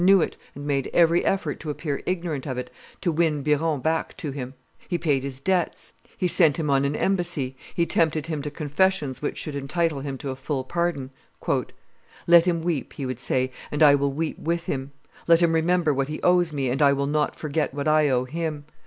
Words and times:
knew 0.03 0.19
it, 0.19 0.35
and 0.55 0.65
made 0.65 0.89
every 0.95 1.23
effort 1.23 1.59
to 1.59 1.69
appear 1.69 2.01
ignorant 2.07 2.47
of 2.47 2.57
it, 2.57 2.71
to 3.01 3.11
win 3.11 3.43
Biron 3.43 3.81
back 3.81 4.17
to 4.17 4.31
him; 4.31 4.55
he 4.87 4.97
paid 4.97 5.23
his 5.23 5.39
debts; 5.39 5.93
he 6.17 6.27
sent 6.27 6.57
him 6.57 6.71
on 6.71 6.85
an 6.85 6.95
embassy 6.95 7.55
he 7.75 7.85
tempted 7.85 8.25
him 8.25 8.41
to 8.41 8.49
confessions 8.49 9.21
which 9.21 9.37
should 9.37 9.53
entitle 9.55 9.99
him 9.99 10.17
to 10.17 10.31
a 10.31 10.35
full 10.35 10.63
pardon. 10.63 11.11
"Let 12.25 12.45
him 12.47 12.63
weep," 12.63 12.93
he 12.93 13.05
would 13.05 13.19
say, 13.19 13.51
"and 13.71 13.83
I 13.83 13.93
will 13.93 14.11
weep 14.11 14.39
with 14.39 14.65
him; 14.65 14.91
let 15.27 15.39
him 15.39 15.53
remember 15.53 15.93
what 15.93 16.07
he 16.07 16.19
owes 16.23 16.51
me, 16.51 16.71
and 16.71 16.81
I 16.81 16.93
will 16.93 17.05
not 17.05 17.35
forget 17.35 17.71
what 17.71 17.87
I 17.87 18.09
owe 18.09 18.25
him. 18.25 18.65